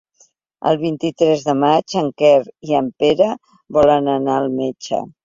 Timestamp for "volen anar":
3.79-4.39